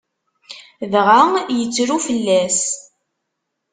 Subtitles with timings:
[0.91, 1.21] Dɣa
[1.57, 2.59] yettru fell-as.